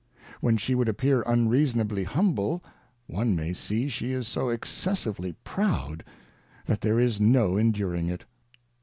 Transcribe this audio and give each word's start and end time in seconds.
I 0.17 0.33
When 0.41 0.57
she 0.57 0.73
would 0.73 0.89
appear 0.89 1.21
unreasonably 1.27 2.03
humble, 2.05 2.63
one 3.05 3.35
may 3.35 3.53
see 3.53 3.87
she 3.87 4.13
is 4.13 4.27
so 4.27 4.49
excessively 4.49 5.33
proud, 5.43 6.03
that 6.65 6.81
there 6.81 6.99
is 6.99 7.21
no 7.21 7.51
endur 7.51 7.95
ing 7.95 8.09
it. 8.09 8.25